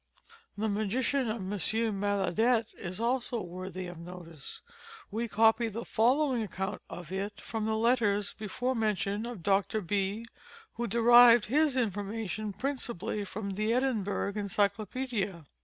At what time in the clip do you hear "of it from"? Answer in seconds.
6.89-7.67